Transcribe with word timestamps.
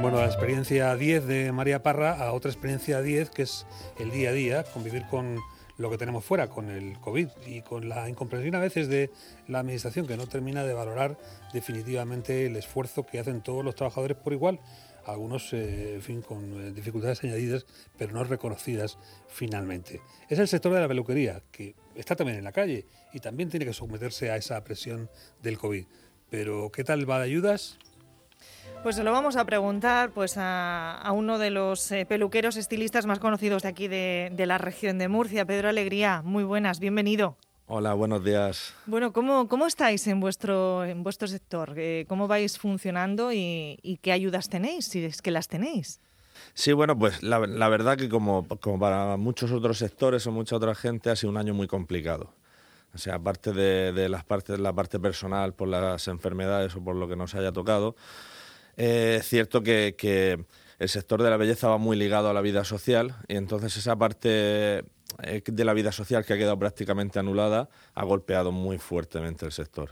Bueno, 0.00 0.18
la 0.18 0.26
experiencia 0.26 0.94
10 0.94 1.26
de 1.26 1.52
María 1.52 1.82
Parra 1.82 2.12
a 2.12 2.32
otra 2.32 2.50
experiencia 2.50 3.00
10 3.00 3.30
que 3.30 3.42
es 3.42 3.66
el 3.98 4.10
día 4.10 4.30
a 4.30 4.32
día, 4.32 4.64
convivir 4.64 5.06
con 5.06 5.38
lo 5.78 5.90
que 5.90 5.98
tenemos 5.98 6.24
fuera, 6.24 6.48
con 6.48 6.68
el 6.68 6.98
COVID 7.00 7.28
y 7.46 7.62
con 7.62 7.88
la 7.88 8.08
incomprensión 8.08 8.54
a 8.54 8.60
veces 8.60 8.88
de 8.88 9.10
la 9.48 9.60
Administración 9.60 10.06
que 10.06 10.16
no 10.16 10.26
termina 10.26 10.64
de 10.64 10.74
valorar 10.74 11.18
definitivamente 11.52 12.46
el 12.46 12.56
esfuerzo 12.56 13.06
que 13.06 13.18
hacen 13.18 13.42
todos 13.42 13.64
los 13.64 13.74
trabajadores 13.74 14.16
por 14.16 14.32
igual 14.32 14.60
algunos, 15.06 15.52
eh, 15.52 15.94
en 15.94 16.02
fin, 16.02 16.22
con 16.22 16.60
eh, 16.60 16.72
dificultades 16.72 17.22
añadidas, 17.24 17.66
pero 17.98 18.12
no 18.12 18.24
reconocidas 18.24 18.98
finalmente. 19.28 20.00
Es 20.28 20.38
el 20.38 20.48
sector 20.48 20.72
de 20.72 20.80
la 20.80 20.88
peluquería, 20.88 21.42
que 21.52 21.74
está 21.94 22.16
también 22.16 22.38
en 22.38 22.44
la 22.44 22.52
calle 22.52 22.86
y 23.12 23.20
también 23.20 23.50
tiene 23.50 23.66
que 23.66 23.72
someterse 23.72 24.30
a 24.30 24.36
esa 24.36 24.62
presión 24.64 25.10
del 25.42 25.58
COVID. 25.58 25.84
Pero, 26.30 26.70
¿qué 26.72 26.84
tal 26.84 27.08
va 27.08 27.18
de 27.18 27.24
ayudas? 27.24 27.78
Pues 28.84 28.96
se 28.96 29.02
lo 29.02 29.12
vamos 29.12 29.36
a 29.36 29.46
preguntar 29.46 30.10
pues, 30.10 30.34
a, 30.36 31.10
uno 31.14 31.38
de 31.38 31.50
los 31.50 31.90
eh, 31.90 32.04
peluqueros 32.04 32.58
estilistas 32.58 33.06
más 33.06 33.18
conocidos 33.18 33.62
de 33.62 33.68
aquí 33.70 33.88
de, 33.88 34.30
de 34.30 34.44
la 34.44 34.58
región 34.58 34.98
de 34.98 35.08
Murcia, 35.08 35.46
Pedro 35.46 35.70
Alegría. 35.70 36.20
Muy 36.22 36.44
buenas, 36.44 36.80
bienvenido. 36.80 37.38
Hola, 37.66 37.94
buenos 37.94 38.22
días. 38.22 38.74
Bueno, 38.84 39.10
¿cómo, 39.14 39.48
cómo 39.48 39.66
estáis 39.66 40.06
en 40.06 40.20
vuestro, 40.20 40.84
en 40.84 41.02
vuestro 41.02 41.26
sector? 41.28 41.72
Eh, 41.78 42.04
¿Cómo 42.08 42.28
vais 42.28 42.58
funcionando 42.58 43.32
y, 43.32 43.98
qué 44.02 44.12
ayudas 44.12 44.50
tenéis, 44.50 44.84
si 44.84 45.02
es 45.02 45.22
que 45.22 45.30
las 45.30 45.48
tenéis? 45.48 45.98
Sí, 46.52 46.74
bueno, 46.74 46.98
pues 46.98 47.22
la, 47.22 47.38
verdad 47.38 47.96
que 47.96 48.10
como, 48.10 48.46
como, 48.60 48.78
para 48.78 49.16
muchos 49.16 49.50
otros 49.50 49.78
sectores 49.78 50.26
o 50.26 50.30
mucha 50.30 50.56
otra 50.56 50.74
gente 50.74 51.08
ha 51.08 51.16
sido 51.16 51.30
un 51.30 51.38
año 51.38 51.54
muy 51.54 51.68
complicado. 51.68 52.34
O 52.94 52.98
sea, 52.98 53.14
aparte 53.14 53.54
de, 53.54 54.08
las 54.10 54.24
partes, 54.24 54.60
la 54.60 54.74
parte 54.74 55.00
personal 55.00 55.54
por 55.54 55.68
las 55.68 56.06
enfermedades 56.06 56.76
o 56.76 56.84
por 56.84 56.96
lo 56.96 57.08
que 57.08 57.16
nos 57.16 57.34
haya 57.34 57.50
tocado, 57.50 57.96
eh, 58.76 59.16
es 59.20 59.28
cierto 59.28 59.62
que, 59.62 59.94
que 59.96 60.44
el 60.78 60.88
sector 60.88 61.22
de 61.22 61.30
la 61.30 61.36
belleza 61.36 61.68
va 61.68 61.78
muy 61.78 61.96
ligado 61.96 62.30
a 62.30 62.32
la 62.32 62.40
vida 62.40 62.64
social 62.64 63.16
y 63.28 63.36
entonces 63.36 63.76
esa 63.76 63.96
parte 63.96 64.84
eh, 65.22 65.42
de 65.46 65.64
la 65.64 65.74
vida 65.74 65.92
social 65.92 66.24
que 66.24 66.32
ha 66.32 66.36
quedado 66.36 66.58
prácticamente 66.58 67.18
anulada 67.18 67.68
ha 67.94 68.04
golpeado 68.04 68.52
muy 68.52 68.78
fuertemente 68.78 69.46
el 69.46 69.52
sector. 69.52 69.90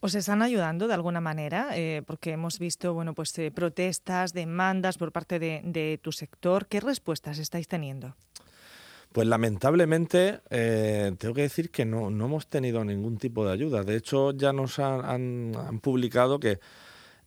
¿Os 0.00 0.14
están 0.14 0.42
ayudando 0.42 0.86
de 0.86 0.94
alguna 0.94 1.20
manera? 1.20 1.70
Eh, 1.74 2.02
porque 2.06 2.32
hemos 2.32 2.58
visto 2.60 2.94
bueno, 2.94 3.14
pues, 3.14 3.36
eh, 3.38 3.50
protestas, 3.50 4.32
demandas 4.32 4.96
por 4.96 5.10
parte 5.10 5.40
de, 5.40 5.98
tu 6.00 6.12
sector. 6.12 6.66
¿Qué 6.66 6.78
respuestas 6.80 7.38
estáis 7.38 7.66
teniendo? 7.66 8.14
Pues 9.10 9.26
lamentablemente 9.26 10.40
tengo 11.18 11.34
que 11.34 11.40
decir 11.40 11.70
que 11.70 11.86
no, 11.86 12.08
hemos 12.08 12.46
tenido 12.46 12.84
ningún 12.84 13.16
tipo 13.16 13.44
de 13.44 13.52
ayuda. 13.52 13.82
De 13.82 13.96
hecho, 13.96 14.32
ya 14.32 14.52
nos 14.52 14.78
han 14.78 15.80
publicado 15.82 16.38
que 16.38 16.60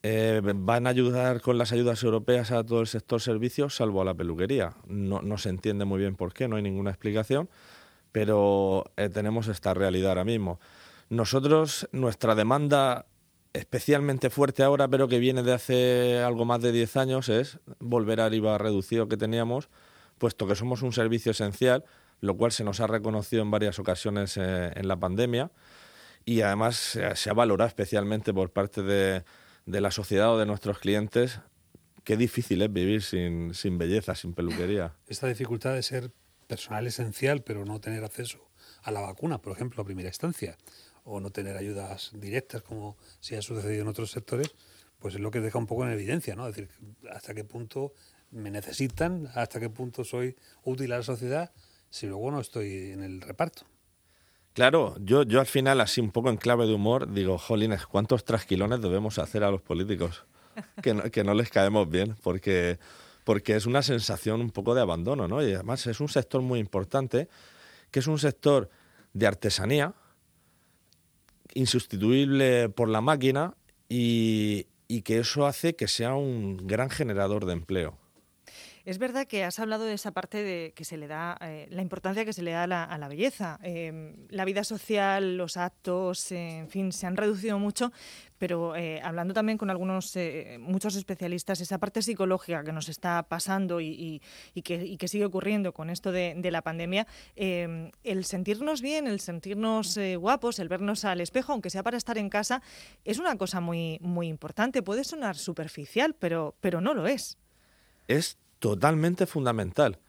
eh, 0.03 0.41
van 0.43 0.87
a 0.87 0.89
ayudar 0.89 1.41
con 1.41 1.59
las 1.59 1.71
ayudas 1.71 2.01
europeas 2.03 2.51
a 2.51 2.63
todo 2.63 2.81
el 2.81 2.87
sector 2.87 3.21
servicios, 3.21 3.75
salvo 3.75 4.01
a 4.01 4.05
la 4.05 4.15
peluquería. 4.15 4.73
No, 4.87 5.21
no 5.21 5.37
se 5.37 5.49
entiende 5.49 5.85
muy 5.85 5.99
bien 5.99 6.15
por 6.15 6.33
qué, 6.33 6.47
no 6.47 6.55
hay 6.55 6.63
ninguna 6.63 6.89
explicación, 6.89 7.49
pero 8.11 8.85
eh, 8.97 9.09
tenemos 9.09 9.47
esta 9.47 9.73
realidad 9.73 10.09
ahora 10.09 10.25
mismo. 10.25 10.59
Nosotros, 11.09 11.87
nuestra 11.91 12.33
demanda 12.33 13.05
especialmente 13.53 14.29
fuerte 14.29 14.63
ahora, 14.63 14.87
pero 14.87 15.07
que 15.07 15.19
viene 15.19 15.43
de 15.43 15.53
hace 15.53 16.19
algo 16.19 16.45
más 16.45 16.61
de 16.61 16.71
10 16.71 16.97
años, 16.97 17.29
es 17.29 17.59
volver 17.79 18.21
al 18.21 18.33
IVA 18.33 18.57
reducido 18.57 19.07
que 19.07 19.17
teníamos, 19.17 19.69
puesto 20.17 20.47
que 20.47 20.55
somos 20.55 20.81
un 20.81 20.93
servicio 20.93 21.31
esencial, 21.31 21.83
lo 22.21 22.37
cual 22.37 22.51
se 22.51 22.63
nos 22.63 22.79
ha 22.79 22.87
reconocido 22.87 23.43
en 23.43 23.51
varias 23.51 23.77
ocasiones 23.77 24.37
eh, 24.37 24.71
en 24.73 24.87
la 24.87 24.95
pandemia 24.95 25.51
y 26.23 26.41
además 26.41 26.97
se 27.15 27.29
ha 27.29 27.33
valorado 27.33 27.67
especialmente 27.67 28.31
por 28.31 28.51
parte 28.51 28.83
de 28.83 29.23
de 29.71 29.79
la 29.79 29.91
sociedad 29.91 30.33
o 30.33 30.37
de 30.37 30.45
nuestros 30.45 30.79
clientes, 30.79 31.39
qué 32.03 32.17
difícil 32.17 32.61
es 32.61 32.71
vivir 32.71 33.01
sin, 33.01 33.53
sin 33.53 33.77
belleza, 33.77 34.15
sin 34.15 34.33
peluquería. 34.33 34.93
Esta 35.07 35.27
dificultad 35.27 35.73
de 35.73 35.81
ser 35.81 36.11
personal 36.47 36.85
esencial, 36.87 37.41
pero 37.41 37.63
no 37.63 37.79
tener 37.79 38.03
acceso 38.03 38.49
a 38.83 38.91
la 38.91 38.99
vacuna, 38.99 39.41
por 39.41 39.53
ejemplo, 39.53 39.81
a 39.81 39.85
primera 39.85 40.09
instancia, 40.09 40.57
o 41.05 41.21
no 41.21 41.29
tener 41.29 41.55
ayudas 41.55 42.11
directas, 42.13 42.61
como 42.63 42.97
si 43.21 43.35
ha 43.35 43.41
sucedido 43.41 43.83
en 43.83 43.87
otros 43.87 44.11
sectores, 44.11 44.53
pues 44.99 45.15
es 45.15 45.21
lo 45.21 45.31
que 45.31 45.39
deja 45.39 45.57
un 45.57 45.67
poco 45.67 45.85
en 45.85 45.93
evidencia, 45.93 46.35
¿no? 46.35 46.47
Es 46.47 46.55
decir, 46.55 46.69
hasta 47.09 47.33
qué 47.33 47.45
punto 47.45 47.93
me 48.29 48.51
necesitan, 48.51 49.29
hasta 49.35 49.61
qué 49.61 49.69
punto 49.69 50.03
soy 50.03 50.35
útil 50.63 50.91
a 50.91 50.97
la 50.97 51.03
sociedad, 51.03 51.51
si 51.89 52.07
luego 52.07 52.29
no 52.29 52.41
estoy 52.41 52.91
en 52.91 53.03
el 53.03 53.21
reparto. 53.21 53.63
Claro, 54.53 54.95
yo, 54.99 55.23
yo 55.23 55.39
al 55.39 55.45
final, 55.45 55.79
así 55.79 56.01
un 56.01 56.11
poco 56.11 56.29
en 56.29 56.35
clave 56.35 56.65
de 56.65 56.73
humor, 56.73 57.11
digo, 57.13 57.37
jolines, 57.37 57.85
¿cuántos 57.85 58.25
trasquilones 58.25 58.81
debemos 58.81 59.17
hacer 59.17 59.43
a 59.43 59.51
los 59.51 59.61
políticos? 59.61 60.25
Que 60.83 60.93
no, 60.93 61.03
que 61.03 61.23
no 61.23 61.33
les 61.33 61.49
caemos 61.49 61.89
bien, 61.89 62.17
porque, 62.21 62.77
porque 63.23 63.55
es 63.55 63.65
una 63.65 63.81
sensación 63.81 64.41
un 64.41 64.51
poco 64.51 64.75
de 64.75 64.81
abandono, 64.81 65.25
¿no? 65.29 65.41
Y 65.41 65.53
además 65.53 65.87
es 65.87 66.01
un 66.01 66.09
sector 66.09 66.41
muy 66.41 66.59
importante, 66.59 67.29
que 67.89 67.99
es 67.99 68.07
un 68.07 68.19
sector 68.19 68.69
de 69.13 69.27
artesanía, 69.27 69.93
insustituible 71.53 72.67
por 72.67 72.89
la 72.89 72.99
máquina, 72.99 73.53
y, 73.87 74.67
y 74.89 75.03
que 75.03 75.19
eso 75.19 75.45
hace 75.45 75.77
que 75.77 75.87
sea 75.87 76.15
un 76.15 76.57
gran 76.67 76.89
generador 76.89 77.45
de 77.45 77.53
empleo. 77.53 77.97
Es 78.83 78.97
verdad 78.97 79.27
que 79.27 79.43
has 79.43 79.59
hablado 79.59 79.85
de 79.85 79.93
esa 79.93 80.11
parte 80.11 80.41
de 80.41 80.73
que 80.75 80.85
se 80.85 80.97
le 80.97 81.07
da, 81.07 81.37
eh, 81.41 81.67
la 81.69 81.81
importancia 81.81 82.25
que 82.25 82.33
se 82.33 82.41
le 82.41 82.51
da 82.51 82.63
a 82.63 82.97
la, 82.97 83.07
belleza. 83.07 83.59
Em, 83.61 84.15
la 84.29 84.45
vida 84.45 84.63
social, 84.63 85.37
los 85.37 85.57
actos, 85.57 86.31
en 86.31 86.67
fin, 86.69 86.91
se 86.91 87.05
han 87.05 87.15
reducido 87.15 87.59
mucho, 87.59 87.91
pero 88.37 88.75
eh, 88.75 88.99
hablando 89.03 89.33
también 89.33 89.57
con 89.57 89.69
algunos, 89.69 90.15
eh, 90.15 90.57
muchos 90.59 90.95
especialistas, 90.95 91.61
esa 91.61 91.77
parte 91.77 92.01
psicológica 92.01 92.63
que 92.63 92.71
nos 92.71 92.89
está 92.89 93.21
pasando 93.23 93.81
y, 93.81 94.21
que, 94.63 95.07
sigue 95.07 95.25
ocurriendo 95.25 95.73
con 95.73 95.89
esto 95.89 96.11
de, 96.11 96.51
la 96.51 96.61
pandemia, 96.61 97.05
em, 97.35 97.91
el 98.03 98.25
sentirnos 98.25 98.81
bien, 98.81 99.07
el 99.07 99.19
sentirnos 99.19 99.99
guapos, 100.17 100.59
el 100.59 100.69
vernos 100.69 101.05
al 101.05 101.21
espejo, 101.21 101.53
aunque 101.53 101.69
sea 101.69 101.83
para 101.83 101.97
estar 101.97 102.17
en 102.17 102.29
casa, 102.29 102.61
es 103.05 103.19
una 103.19 103.37
cosa 103.37 103.59
muy, 103.59 103.99
muy 104.01 104.27
importante. 104.27 104.81
Puede 104.81 105.03
sonar 105.03 105.37
superficial, 105.37 106.15
pero, 106.17 106.55
pero 106.61 106.81
no 106.81 106.93
lo 106.93 107.07
es. 107.07 107.37
Es 108.07 108.37
totalmente 108.61 109.25
fundamental. 109.25 109.99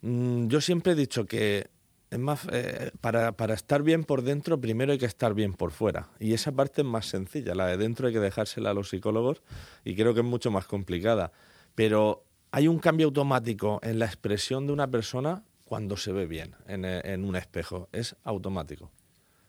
Mm, 0.00 0.46
yo 0.46 0.62
siempre 0.62 0.92
he 0.92 0.94
dicho 0.94 1.26
que 1.26 1.68
es 2.10 2.18
más, 2.18 2.46
eh, 2.50 2.92
para, 3.02 3.32
para, 3.32 3.52
estar 3.52 3.82
bien 3.82 4.04
por 4.04 4.22
dentro, 4.22 4.58
primero 4.58 4.92
hay 4.92 4.98
que 4.98 5.04
estar 5.04 5.34
bien 5.34 5.52
por 5.52 5.72
fuera. 5.72 6.08
Y 6.18 6.32
esa 6.32 6.52
parte 6.52 6.80
es 6.80 6.86
más 6.86 7.06
sencilla. 7.06 7.54
La 7.54 7.66
de 7.66 7.76
dentro 7.76 8.06
hay 8.06 8.14
que 8.14 8.20
dejársela 8.20 8.70
a 8.70 8.74
los 8.74 8.88
psicólogos 8.88 9.42
y 9.84 9.94
creo 9.94 10.14
que 10.14 10.20
es 10.20 10.26
mucho 10.26 10.50
más 10.50 10.66
complicada. 10.66 11.32
Pero 11.74 12.24
hay 12.50 12.68
un 12.68 12.78
cambio 12.78 13.06
automático 13.08 13.80
en 13.82 13.98
la 13.98 14.06
expresión 14.06 14.66
de 14.66 14.72
una 14.72 14.88
persona 14.90 15.42
cuando 15.64 15.98
se 15.98 16.12
ve 16.12 16.26
bien 16.26 16.54
en, 16.66 16.86
eh, 16.86 17.02
en 17.04 17.24
un 17.24 17.36
espejo. 17.36 17.88
Es 17.92 18.16
automático. 18.24 18.90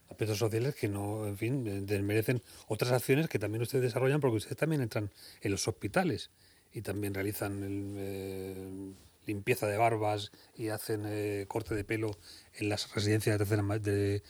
Aspectos 0.09 0.39
sociales 0.39 0.75
que 0.75 0.89
no, 0.89 1.27
en 1.27 1.37
fin, 1.37 1.85
merecen 2.03 2.41
otras 2.67 2.91
acciones 2.91 3.29
que 3.29 3.37
también 3.39 3.61
ustedes 3.61 3.83
desarrollan 3.83 4.19
porque 4.19 4.37
ustedes 4.37 4.57
también 4.57 4.81
entran 4.81 5.11
en 5.41 5.51
los 5.51 5.65
hospitales 5.67 6.31
y 6.73 6.81
también 6.81 7.13
realizan 7.13 7.61
eh, 7.97 8.93
limpieza 9.25 9.67
de 9.67 9.77
barbas 9.77 10.31
y 10.55 10.69
hacen 10.69 11.03
eh, 11.05 11.45
corte 11.47 11.75
de 11.75 11.83
pelo 11.83 12.11
en 12.53 12.69
las 12.69 12.93
residencias 12.93 13.37
de, 13.39 14.21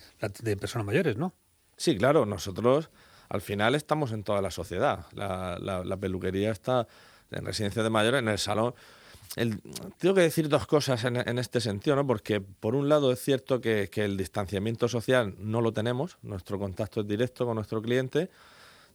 de, 0.42 0.58
personas 0.58 0.86
mayores, 0.86 1.18
¿no? 1.18 1.34
Sí, 1.78 1.98
claro, 1.98 2.26
nosotros 2.26 2.90
al 3.30 3.42
final 3.42 3.76
estamos 3.76 4.12
en 4.12 4.24
toda 4.24 4.42
la 4.42 4.52
sociedad. 4.52 5.06
La, 5.14 5.58
la, 5.60 5.98
peluquería 5.98 6.52
está 6.52 6.88
en 7.32 7.46
residencias 7.46 7.84
de 7.84 7.90
mayores, 7.90 8.20
en 8.20 8.28
el 8.28 8.40
salón. 8.40 8.74
tengo 9.36 10.16
que 10.16 10.22
decir 10.22 10.50
dos 10.50 10.66
cosas 10.66 11.04
en, 11.06 11.16
en, 11.18 11.38
este 11.38 11.62
sentido, 11.62 11.96
¿no? 11.96 12.06
porque 12.08 12.42
por 12.42 12.76
un 12.76 12.90
lado 12.90 13.12
es 13.12 13.20
cierto 13.20 13.62
que, 13.62 13.90
que, 13.90 14.04
el 14.04 14.18
distanciamiento 14.18 14.88
social 14.88 15.36
no 15.38 15.62
lo 15.62 15.72
tenemos, 15.72 16.18
nuestro 16.24 16.58
contacto 16.58 17.02
es 17.02 17.08
directo 17.08 17.46
con 17.46 17.56
nuestro 17.56 17.82
cliente, 17.82 18.30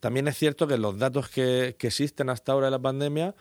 también 0.00 0.28
es 0.28 0.36
cierto 0.36 0.66
que 0.66 0.78
los 0.78 0.98
datos 0.98 1.28
que, 1.28 1.76
existen 1.80 2.30
hasta 2.30 2.52
ahora 2.52 2.66
de 2.66 2.72
la 2.72 2.78
pandemia, 2.78 3.34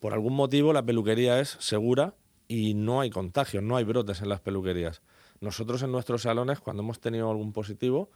por 0.00 0.12
algún 0.12 0.34
motivo 0.34 0.72
la 0.72 0.84
peluquería 0.84 1.40
es 1.40 1.56
segura 1.60 2.14
y 2.46 2.74
no 2.74 3.00
hay 3.00 3.10
contagios, 3.10 3.62
no 3.62 3.76
hay 3.76 3.84
brotes 3.84 4.22
en 4.22 4.28
las 4.28 4.40
peluquerías. 4.40 5.02
Nosotros 5.40 5.82
en 5.82 5.92
nuestros 5.92 6.22
salones, 6.22 6.60
cuando 6.60 6.82
hemos 6.82 7.00
tenido 7.00 7.30
algún 7.30 7.52
positivo, 7.52 8.10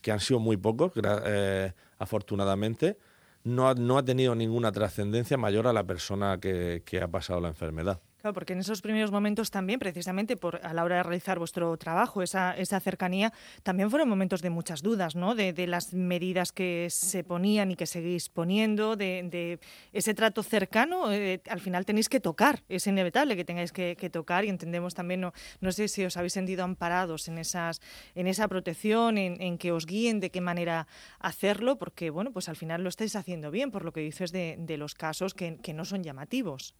que 0.00 0.12
han 0.12 0.20
sido 0.20 0.40
muy 0.40 0.56
pocos, 0.56 0.92
eh, 1.26 1.72
afortunadamente, 1.98 2.98
no 3.44 3.68
ha, 3.68 3.74
no 3.74 3.98
ha, 3.98 4.04
tenido 4.04 4.34
ninguna 4.34 4.72
trascendencia 4.72 5.36
mayor 5.36 5.66
a 5.66 5.72
la 5.72 5.84
persona 5.84 6.38
que, 6.40 6.82
que, 6.84 7.00
ha 7.00 7.08
pasado 7.08 7.40
la 7.40 7.48
enfermedad. 7.48 8.00
Claro, 8.22 8.34
porque 8.34 8.52
en 8.52 8.60
esos 8.60 8.82
primeros 8.82 9.10
momentos 9.10 9.50
también, 9.50 9.80
precisamente 9.80 10.36
por 10.36 10.64
a 10.64 10.72
la 10.72 10.84
hora 10.84 10.98
de 10.98 11.02
realizar 11.02 11.40
vuestro 11.40 11.76
trabajo, 11.76 12.22
esa, 12.22 12.54
cercanía, 12.80 13.32
también 13.64 13.90
fueron 13.90 14.08
momentos 14.08 14.42
de 14.42 14.48
muchas 14.48 14.80
dudas, 14.80 15.16
¿no? 15.16 15.34
De, 15.34 15.52
las 15.66 15.92
medidas 15.92 16.52
que 16.52 16.86
se 16.88 17.24
ponían 17.24 17.72
y 17.72 17.74
que 17.74 17.84
seguís 17.84 18.28
poniendo, 18.28 18.94
de, 18.94 19.58
ese 19.92 20.14
trato 20.14 20.44
cercano. 20.44 21.12
Eh, 21.12 21.42
al 21.50 21.58
final 21.58 21.84
tenéis 21.84 22.08
que 22.08 22.20
tocar, 22.20 22.62
es 22.68 22.86
inevitable 22.86 23.34
que 23.34 23.44
tengáis 23.44 23.72
que, 23.72 23.96
tocar 24.12 24.44
y 24.44 24.50
entendemos 24.50 24.94
también, 24.94 25.20
no, 25.20 25.32
no 25.60 25.72
sé 25.72 25.88
si 25.88 26.04
os 26.04 26.16
habéis 26.16 26.32
sentido 26.32 26.62
amparados 26.62 27.26
en, 27.26 27.38
esas, 27.38 27.80
en 28.14 28.28
esa 28.28 28.46
protección, 28.46 29.18
en, 29.18 29.58
que 29.58 29.72
os 29.72 29.84
guíen 29.84 30.20
de 30.20 30.30
qué 30.30 30.40
manera 30.40 30.86
hacerlo, 31.18 31.76
porque, 31.76 32.10
bueno, 32.10 32.30
pues 32.30 32.48
al 32.48 32.54
final 32.54 32.84
lo 32.84 32.88
estáis 32.88 33.16
haciendo 33.16 33.50
bien, 33.50 33.72
por 33.72 33.84
lo 33.84 33.92
que 33.92 34.00
dices 34.00 34.30
de, 34.30 34.76
los 34.78 34.94
casos 34.94 35.34
que 35.34 35.74
no 35.74 35.84
son 35.84 36.04
llamativos. 36.04 36.76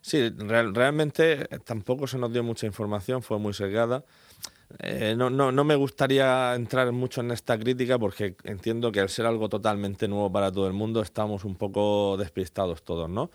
Sí, 0.00 0.30
realmente 0.30 1.42
eh, 1.42 1.58
tampoco 1.64 2.06
se 2.06 2.18
nos 2.18 2.32
dio 2.32 2.42
mucha 2.42 2.66
información, 2.66 3.22
fue 3.22 3.38
muy 3.38 3.52
sesgada. 3.52 4.04
Eh, 4.78 5.14
no, 5.16 5.30
no, 5.30 5.50
no 5.50 5.64
me 5.64 5.74
gustaría 5.74 6.54
entrar 6.54 6.92
mucho 6.92 7.20
en 7.20 7.32
esta 7.32 7.58
crítica 7.58 7.98
porque 7.98 8.36
entiendo 8.44 8.92
que 8.92 9.00
al 9.00 9.08
ser 9.08 9.26
algo 9.26 9.48
totalmente 9.48 10.06
nuevo 10.06 10.30
para 10.30 10.52
todo 10.52 10.68
el 10.68 10.72
mundo 10.72 11.02
estamos 11.02 11.44
un 11.44 11.56
poco 11.56 12.16
despistados 12.16 12.82
todos, 12.84 13.10
¿no? 13.10 13.30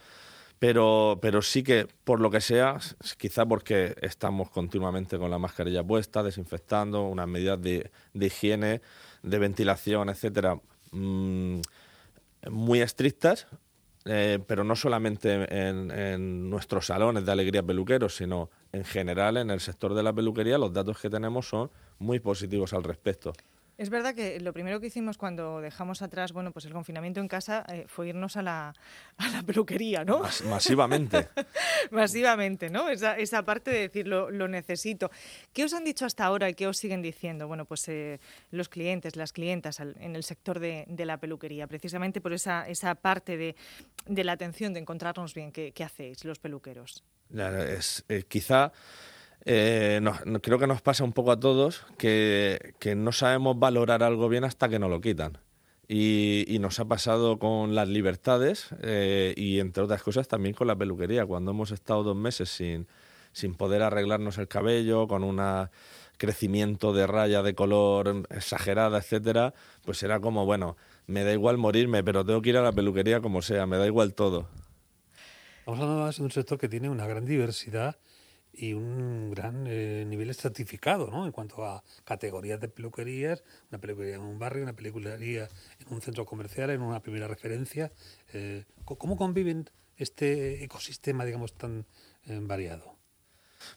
Pero, 0.60 1.20
pero 1.22 1.42
sí 1.42 1.64
que, 1.64 1.88
por 2.06 2.22
lo 2.22 2.32
que 2.32 2.40
sea, 2.40 2.80
quizá 3.18 3.46
porque 3.46 3.96
estamos 4.02 4.50
continuamente 4.50 5.18
con 5.18 5.30
la 5.30 5.38
mascarilla 5.38 5.84
puesta, 5.84 6.24
desinfectando, 6.24 7.04
unas 7.04 7.28
medidas 7.28 7.62
de, 7.62 7.92
higiene, 8.14 8.82
de 9.22 9.40
ventilación, 9.40 10.10
etcétera, 10.10 10.60
mm, 10.92 11.60
muy 12.50 12.82
estrictas, 12.82 13.48
eh, 14.06 14.40
pero 14.46 14.64
no 14.64 14.76
solamente 14.76 15.48
en, 15.50 16.50
nuestros 16.50 16.86
salones 16.86 17.26
de 17.26 17.32
alegría 17.32 17.64
peluqueros, 17.64 18.16
sino 18.16 18.50
en 18.72 18.86
general 18.86 19.38
en 19.38 19.50
el 19.50 19.60
sector 19.60 19.96
de 19.96 20.04
la 20.04 20.14
peluquería, 20.14 20.60
los 20.60 20.72
datos 20.72 21.00
que 21.00 21.10
tenemos 21.10 21.50
son 21.50 21.72
muy 21.98 22.20
positivos 22.20 22.74
al 22.74 22.84
respecto. 22.84 23.34
Es 23.78 23.90
verdad 23.90 24.16
que 24.16 24.40
lo 24.40 24.54
primero 24.54 24.80
que 24.80 24.88
hicimos 24.88 25.18
cuando 25.18 25.60
dejamos 25.60 26.02
atrás, 26.02 26.32
bueno, 26.32 26.52
pues 26.52 26.66
el 26.66 26.72
confinamiento 26.72 27.20
en 27.20 27.28
casa 27.28 27.66
eh, 27.68 27.86
fue 27.88 28.10
irnos 28.10 28.38
a 28.38 28.42
la, 28.42 28.74
a 29.18 29.28
la 29.30 29.44
peluquería, 29.44 30.06
¿no? 30.06 30.22
masivamente. 30.50 31.28
masivamente, 31.92 32.70
¿no? 32.70 32.90
Esa, 32.90 33.18
esa 33.18 33.44
parte 33.44 33.72
de 33.72 33.80
decir 33.80 34.08
lo, 34.08 34.30
necesito. 34.48 35.12
¿Qué 35.52 35.66
os 35.66 35.74
han 35.74 35.84
dicho 35.84 36.06
hasta 36.06 36.24
ahora 36.24 36.50
y 36.50 36.54
qué 36.54 36.68
os 36.68 36.78
siguen 36.78 37.02
diciendo? 37.02 37.48
Bueno, 37.48 37.66
pues 37.66 37.88
eh, 37.90 38.20
los 38.52 38.70
clientes, 38.70 39.16
las 39.16 39.34
clientas 39.34 39.80
en 39.80 40.16
el 40.16 40.24
sector 40.24 40.60
de, 40.60 40.86
de, 40.88 41.06
la 41.06 41.18
peluquería, 41.18 41.68
precisamente 41.68 42.22
por 42.22 42.32
esa, 42.32 42.68
esa 42.70 42.96
parte 42.96 43.36
de, 43.36 43.56
de 44.06 44.24
la 44.24 44.34
atención, 44.34 44.74
de 44.74 44.80
encontrarnos 44.80 45.34
bien. 45.34 45.52
¿Qué, 45.52 45.74
qué 45.74 45.84
hacéis 45.84 46.24
los 46.24 46.40
peluqueros? 46.40 47.04
Es, 47.30 48.06
eh, 48.08 48.24
quizá 48.28 48.72
eh, 49.46 50.02
creo 50.42 50.58
que 50.58 50.68
nos 50.68 50.82
pasa 50.82 51.04
un 51.04 51.14
poco 51.14 51.32
a 51.32 51.40
todos 51.40 51.86
que, 51.98 52.74
no 52.98 53.12
sabemos 53.12 53.58
valorar 53.60 54.04
algo 54.04 54.28
bien 54.28 54.44
hasta 54.44 54.70
que 54.70 54.80
nos 54.80 54.90
lo 54.90 55.02
quitan. 55.02 55.38
Y, 55.88 56.58
nos 56.60 56.80
ha 56.80 56.86
pasado 56.86 57.38
con 57.38 57.76
las 57.76 57.88
libertades 57.88 58.70
eh, 58.82 59.36
y, 59.38 59.60
entre 59.60 59.84
otras 59.84 60.02
cosas, 60.02 60.28
también 60.28 60.56
con 60.56 60.66
la 60.68 60.76
peluquería. 60.76 61.26
Cuando 61.28 61.52
hemos 61.52 61.70
estado 61.70 62.02
dos 62.02 62.16
meses 62.16 62.50
sin, 62.50 62.88
sin 63.34 63.54
poder 63.54 63.84
arreglarnos 63.84 64.40
el 64.40 64.48
cabello, 64.48 65.08
con 65.08 65.24
un 65.24 65.40
crecimiento 66.18 66.92
de 66.92 67.06
raya 67.06 67.44
de 67.44 67.54
color 67.54 68.24
exagerada, 68.32 68.98
etcétera, 68.98 69.54
pues 69.84 70.02
era 70.02 70.20
como, 70.20 70.46
bueno, 70.46 70.76
me 71.06 71.24
da 71.24 71.34
igual 71.34 71.58
morirme, 71.58 72.04
pero 72.04 72.26
tengo 72.26 72.42
que 72.42 72.50
ir 72.50 72.58
a 72.58 72.64
la 72.64 72.72
peluquería 72.72 73.22
como 73.22 73.44
sea, 73.44 73.68
me 73.68 73.78
da 73.78 73.86
igual 73.86 74.16
todo. 74.16 74.48
Vamos 75.68 75.82
hablando 75.82 76.12
de 76.12 76.24
un 76.24 76.32
sector 76.32 76.58
que 76.58 76.70
tiene 76.70 76.90
una 76.90 77.06
gran 77.06 77.26
diversidad 77.26 77.98
y 78.58 78.74
un 78.74 79.32
gran 79.32 79.66
eh, 79.68 80.06
nivel 80.08 80.30
estratificado 80.30 81.10
¿no? 81.12 81.26
en 81.26 81.32
cuanto 81.32 81.66
a 81.66 81.84
categorías 82.04 82.60
de 82.60 82.68
peluquerías, 82.68 83.44
una 83.70 83.80
peluquería 83.80 84.16
en 84.16 84.22
un 84.22 84.40
barrio, 84.40 84.64
una 84.64 84.74
peluquería 84.74 85.48
en 85.80 85.94
un 85.94 86.02
centro 86.02 86.26
comercial, 86.26 86.70
en 86.70 86.82
una 86.82 87.02
primera 87.02 87.28
referencia. 87.28 87.92
Eh, 88.34 88.66
¿Cómo 88.84 89.18
conviven 89.18 89.70
este 89.98 90.64
ecosistema, 90.64 91.26
digamos, 91.26 91.54
tan 91.54 91.86
eh, 92.28 92.40
variado? 92.42 92.96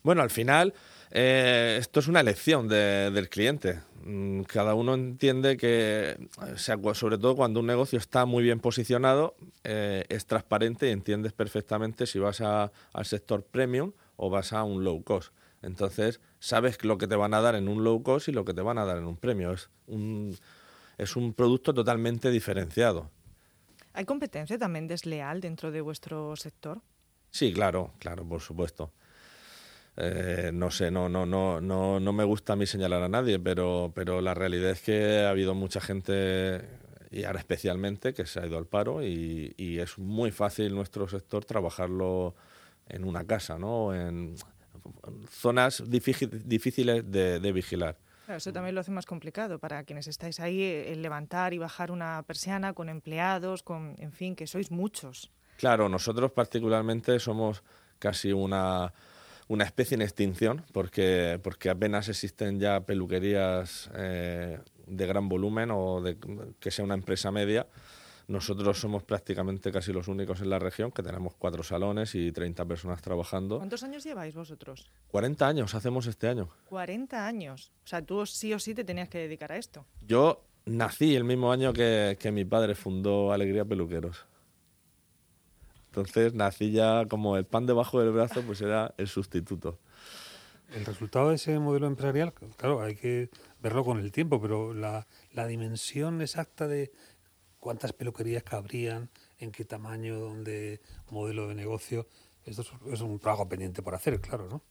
Bueno, 0.03 0.23
al 0.23 0.31
final 0.31 0.75
esto 1.11 2.01
es 2.01 2.09
una 2.09 2.21
elección 2.21 2.69
del 2.69 3.31
cliente. 3.31 3.81
Mm, 4.05 4.43
cada 4.43 4.75
uno 4.75 4.93
entiende 4.93 5.57
que, 5.57 6.29
sobre 6.57 7.17
todo 7.17 7.35
cuando 7.35 7.61
un 7.61 7.67
negocio 7.67 7.99
está 7.99 8.27
muy 8.27 8.43
bien 8.43 8.61
posicionado, 8.61 9.35
es 9.65 10.27
transparente 10.27 10.89
y 10.89 10.93
entiendes 10.93 11.33
perfectamente 11.33 12.07
si 12.07 12.19
vas 12.19 12.43
al 12.43 13.07
sector 13.07 13.43
premium 13.45 13.93
o 14.19 14.29
vas 14.29 14.53
a 14.53 14.65
un 14.65 14.85
low 14.85 15.03
cost. 15.03 15.33
Entonces, 15.63 16.21
sabes 16.41 16.85
lo 16.85 16.99
que 16.99 17.07
te 17.07 17.17
van 17.17 17.33
a 17.33 17.41
dar 17.41 17.55
en 17.55 17.69
un 17.69 17.83
low 17.83 18.03
cost 18.03 18.29
y 18.29 18.33
lo 18.33 18.45
que 18.45 18.53
te 18.53 18.61
van 18.61 18.77
a 18.79 18.85
dar 18.85 18.99
en 18.99 19.07
un 19.07 19.17
premio. 19.17 19.53
Es 19.53 19.71
un, 19.87 20.37
es 20.99 21.17
un 21.17 21.33
producto 21.33 21.73
totalmente 21.73 22.31
diferenciado. 22.31 23.11
¿Hay 23.95 24.05
competencia 24.05 24.59
también 24.59 24.87
desleal 24.87 25.41
dentro 25.41 25.71
de 25.71 25.81
vuestro 25.81 26.37
sector? 26.37 26.81
Sí, 27.31 27.53
claro, 27.53 27.93
claro, 27.99 28.29
por 28.29 28.41
supuesto. 28.41 28.93
Eh, 29.97 30.51
no 30.53 30.71
sé, 30.71 30.91
no, 30.91 31.09
no, 31.09 31.27
no, 31.27 31.61
no, 31.61 31.99
no 31.99 32.13
me 32.13 32.25
gusta 32.25 32.53
a 32.53 32.57
mí 32.57 32.67
señalar 32.67 33.03
a 33.03 33.09
nadie, 33.09 33.39
pero, 33.41 33.91
pero 33.95 34.21
la 34.21 34.35
realidad 34.35 34.71
es 34.71 34.83
que 34.83 35.25
ha 35.25 35.31
habido 35.31 35.55
mucha 35.55 35.81
gente, 35.81 36.61
y 37.11 37.25
ahora 37.25 37.41
especialmente, 37.41 38.15
que 38.15 38.25
se 38.27 38.39
ha 38.39 38.47
ido 38.47 38.59
al 38.59 38.67
paro 38.67 39.03
y, 39.03 39.55
y 39.57 39.79
es 39.79 39.99
muy 39.99 40.31
fácil 40.31 40.75
nuestro 40.75 41.09
sector 41.09 41.45
trabajarlo 41.45 42.37
en 42.89 43.05
una 43.05 43.25
casa, 43.25 43.59
¿no? 43.59 43.95
En 43.95 44.37
zonas 45.31 45.83
difíciles 45.87 47.11
de, 47.11 47.53
vigilar. 47.53 47.97
eso 48.29 48.53
también 48.53 48.75
lo 48.75 48.81
hace 48.81 48.91
más 48.91 49.07
complicado 49.07 49.59
para 49.59 49.85
quienes 49.85 50.07
estáis 50.07 50.41
ahí, 50.41 50.63
eh, 50.63 50.93
el 50.93 51.03
levantar 51.03 51.55
y 51.55 51.59
bajar 51.59 51.91
una 51.91 52.23
persiana 52.27 52.73
con 52.73 52.89
empleados, 52.89 53.63
con, 53.63 53.95
en 53.99 54.13
fin, 54.13 54.35
que 54.35 54.47
sois 54.47 54.71
muchos. 54.71 55.31
Claro, 55.57 55.89
nosotros 55.89 56.33
particularmente 56.33 57.19
somos 57.19 57.63
casi 57.99 58.33
una, 58.33 58.93
una 59.49 59.65
especie 59.65 59.97
en 59.97 60.03
extinción, 60.03 60.65
porque, 60.73 61.41
porque 61.43 61.71
apenas 61.71 62.09
existen 62.09 62.61
ya 62.61 62.81
peluquerías 62.81 63.91
eh, 63.95 64.59
de 64.87 65.07
gran 65.07 65.29
volumen 65.29 65.71
o 65.73 66.01
de, 66.01 66.17
que 66.61 66.71
sea 66.71 66.85
una 66.85 66.95
empresa 66.95 67.31
media 67.31 67.67
nosotros 68.29 68.79
somos 68.79 69.03
prácticamente 69.05 69.73
casi 69.73 69.91
los 69.91 70.07
únicos 70.07 70.43
en 70.43 70.51
la 70.51 70.59
región 70.59 70.93
que 70.93 71.03
tenemos 71.03 71.35
cuatro 71.35 71.63
salones 71.63 72.15
y 72.15 72.31
30 72.31 72.67
personas 72.67 73.01
trabajando. 73.01 73.57
¿Cuántos 73.57 73.83
años 73.83 74.05
lleváis 74.05 74.35
vosotros? 74.35 74.93
40 75.09 75.49
años 75.49 75.75
hacemos 75.75 76.07
este 76.07 76.29
año. 76.29 76.51
40 76.67 77.27
años. 77.27 77.73
O 77.85 77.87
sea, 77.87 78.03
tú 78.03 78.27
sí 78.27 78.53
o 78.53 78.59
sí 78.59 78.75
te 78.75 78.85
tenías 78.85 79.09
que 79.09 79.17
dedicar 79.19 79.53
a 79.53 79.57
esto. 79.57 79.87
Yo 80.07 80.45
nací 80.67 81.17
el 81.17 81.25
mismo 81.25 81.51
año 81.51 81.73
que, 81.73 82.19
mi 82.31 82.45
padre 82.45 82.75
fundó 82.75 83.33
Alegría 83.33 83.65
Peluqueros. 83.65 84.27
Entonces 85.87 86.35
nací 86.35 86.71
ya 86.71 87.07
como 87.09 87.39
el 87.39 87.47
pan 87.47 87.65
debajo 87.65 87.99
del 87.99 88.13
brazo, 88.13 88.43
pues 88.43 88.61
era 88.61 88.95
el 88.99 89.09
sustituto. 89.09 89.79
El 90.75 90.85
resultado 90.85 91.31
de 91.31 91.37
ese 91.37 91.59
modelo 91.59 91.87
empresarial, 91.87 92.35
claro, 92.59 92.83
hay 92.83 92.95
que 92.95 93.31
verlo 93.63 93.87
con 93.87 93.99
el 94.01 94.13
tiempo, 94.13 94.39
pero 94.39 94.75
la, 94.75 95.07
la 95.33 95.47
dimensión 95.47 96.21
exacta 96.21 96.69
de 96.69 96.93
cuántas 97.59 97.93
peluquerías 97.93 98.43
cabrían, 98.43 99.11
en 99.39 99.53
qué 99.53 99.65
tamaño, 99.65 100.19
dónde, 100.19 100.81
modelo 101.11 101.49
de 101.49 101.55
negocio. 101.55 102.07
Esto 102.45 102.65
es, 102.91 103.01
un 103.01 103.19
trabajo 103.19 103.49
pendiente 103.49 103.83
por 103.83 103.95
hacer, 103.95 104.21
claro, 104.21 104.49
¿no? 104.49 104.63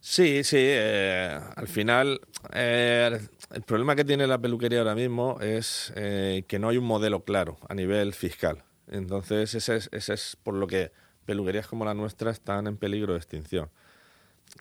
Sí, 0.00 0.42
sí. 0.42 0.56
Eh, 0.58 1.38
al 1.54 1.68
final, 1.68 2.20
eh, 2.52 3.20
el 3.52 3.62
problema 3.62 3.94
que 3.94 4.04
tiene 4.04 4.26
la 4.26 4.38
peluquería 4.38 4.80
ahora 4.80 4.96
mismo 4.96 5.38
es 5.40 5.92
eh, 5.94 6.44
que 6.48 6.58
no 6.58 6.70
hay 6.70 6.76
un 6.76 6.84
modelo 6.84 7.24
claro 7.24 7.56
a 7.68 7.74
nivel 7.74 8.12
fiscal. 8.12 8.64
Entonces, 8.88 9.54
ese 9.54 9.76
es, 9.76 9.88
ese 9.92 10.14
es 10.14 10.36
por 10.42 10.54
lo 10.54 10.66
que 10.66 10.90
peluquerías 11.24 11.68
como 11.68 11.84
la 11.84 11.94
nuestra 11.94 12.32
están 12.32 12.66
en 12.66 12.76
peligro 12.76 13.12
de 13.12 13.18
extinción, 13.18 13.70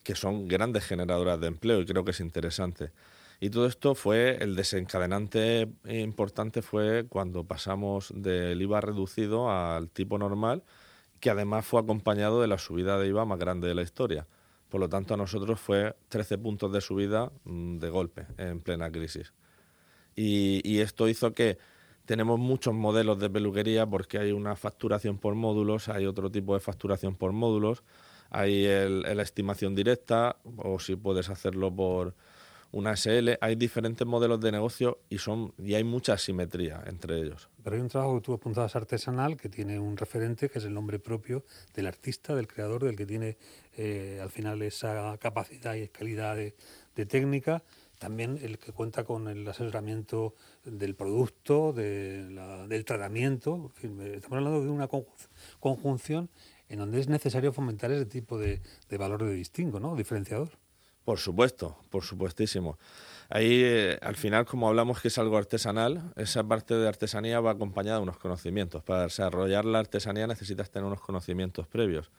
que 0.03 0.15
son 0.15 0.47
grandes 0.47 0.85
generadoras 0.85 1.39
de 1.39 1.47
empleo 1.47 1.81
y 1.81 1.85
creo 1.85 2.05
que 2.05 2.11
es 2.11 2.19
interesante. 2.19 2.91
Y 3.43 3.50
todo 3.50 3.65
esto 3.65 3.95
fue, 3.95 4.38
el 4.39 4.55
desencadenante 4.55 5.67
importante 5.89 6.62
fue 6.62 7.07
cuando 7.10 7.43
pasamos 7.43 8.13
del 8.15 8.62
IVA 8.62 8.81
reducido 8.81 9.50
al 9.50 9.89
tipo 9.89 10.19
normal, 10.19 10.63
que 11.19 11.31
además 11.31 11.65
fue 11.65 11.81
acompañado 11.81 12.39
de 12.39 12.48
la 12.48 12.60
subida 12.60 13.00
de 13.00 13.07
IVA 13.07 13.25
más 13.25 13.39
grande 13.39 13.67
de 13.67 13.74
la 13.74 13.81
historia. 13.81 14.27
Por 14.69 14.79
lo 14.79 14.89
tanto, 14.89 15.15
a 15.15 15.17
nosotros 15.17 15.60
fue 15.60 15.95
13 16.10 16.38
puntos 16.38 16.71
de 16.71 16.81
subida 16.81 17.31
mm, 17.45 17.79
de 17.79 17.89
golpe 17.89 18.27
en 18.38 18.62
plena 18.62 18.91
crisis. 18.91 19.33
Y, 20.15 20.79
esto 20.79 21.07
hizo 21.07 21.33
que 21.33 21.57
tenemos 22.05 22.38
muchos 22.38 22.75
modelos 22.75 23.17
de 23.17 23.31
peluquería 23.31 23.88
porque 23.88 24.19
hay 24.19 24.33
una 24.33 24.55
facturación 24.55 25.17
por 25.17 25.33
módulos, 25.33 25.89
hay 25.89 26.05
otro 26.05 26.29
tipo 26.29 26.53
de 26.53 26.60
facturación 26.60 27.15
por 27.15 27.31
módulos, 27.31 27.81
hay 28.29 28.65
la 28.65 29.24
estimación 29.24 29.74
directa 29.74 30.38
o 30.57 30.79
si 30.79 30.95
puedes 30.95 31.29
hacerlo 31.29 31.75
por 31.75 32.13
una 32.71 32.95
SL. 32.95 33.31
Hay 33.41 33.55
diferentes 33.55 34.05
modelos 34.05 34.39
de 34.39 34.51
negocio 34.51 34.99
y, 35.09 35.17
son, 35.17 35.53
y 35.57 35.75
hay 35.75 35.83
mucha 35.83 36.17
simetría 36.17 36.83
entre 36.87 37.19
ellos. 37.19 37.49
Pero 37.63 37.75
hay 37.75 37.81
un 37.81 37.89
trabajo 37.89 38.15
que 38.15 38.21
tú 38.21 38.33
apuntabas 38.33 38.75
artesanal 38.75 39.37
que 39.37 39.49
tiene 39.49 39.79
un 39.79 39.97
referente 39.97 40.49
que 40.49 40.59
es 40.59 40.65
el 40.65 40.73
nombre 40.73 40.99
propio 40.99 41.43
del 41.73 41.87
artista, 41.87 42.35
del 42.35 42.47
creador, 42.47 42.83
del 42.83 42.95
que 42.95 43.05
tiene 43.05 43.37
eh, 43.77 44.19
al 44.21 44.29
final 44.29 44.61
esa 44.61 45.17
capacidad 45.17 45.75
y 45.75 45.87
calidad 45.87 46.35
de, 46.35 46.53
técnica. 47.05 47.63
También 47.97 48.39
el 48.41 48.57
que 48.57 48.71
cuenta 48.71 49.03
con 49.03 49.27
el 49.27 49.47
asesoramiento 49.47 50.33
del 50.65 50.95
producto, 50.95 51.71
del 51.73 52.83
tratamiento. 52.85 53.71
estamos 53.75 54.37
hablando 54.37 54.63
de 54.63 54.69
una 54.69 54.87
conjunción 55.59 56.29
en 56.71 56.79
donde 56.79 57.01
es 57.01 57.09
necesario 57.09 57.51
fomentar 57.51 57.91
ese 57.91 58.05
tipo 58.05 58.39
de, 58.39 58.61
valor 58.97 59.25
de 59.25 59.33
distingo, 59.33 59.81
¿no? 59.81 59.95
Diferenciador. 59.95 60.49
Por 61.03 61.20
supuesto, 61.20 61.77
por 61.89 62.03
supuestísimo. 62.03 62.77
Ahí, 63.29 63.62
eh, 63.63 63.98
al 64.01 64.15
final, 64.15 64.46
como 64.46 64.67
hablamos 64.67 65.01
que 65.01 65.08
es 65.08 65.17
algo 65.17 65.38
artesanal, 65.38 66.13
esa 66.15 66.43
parte 66.43 66.75
de 66.75 66.88
artesanía 66.88 67.39
va 67.39 67.51
acompañada 67.51 67.98
de 67.98 68.03
unos 68.03 68.17
conocimientos. 68.17 68.84
Para 68.84 69.03
desarrollar 69.03 69.65
la 69.65 69.79
artesanía 69.79 70.27
necesitas 70.27 70.70
tener 70.70 70.86
unos 70.86 71.01
conocimientos 71.01 71.67
previos. 71.67 72.12